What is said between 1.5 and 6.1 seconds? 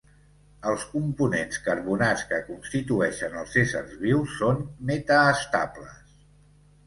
carbonats que constitueixen els éssers vius són metaestables.